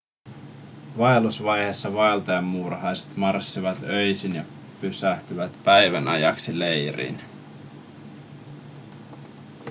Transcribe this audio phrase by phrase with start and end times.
[0.97, 4.43] vaellusvaiheessa vaeltajamuurahaiset marssivat öisin ja
[4.81, 7.19] pysähtyvät päivän ajaksi leiriin